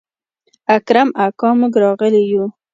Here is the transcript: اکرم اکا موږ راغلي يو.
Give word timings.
اکرم 0.75 1.09
اکا 1.25 1.49
موږ 1.59 1.73
راغلي 1.83 2.23
يو. 2.31 2.45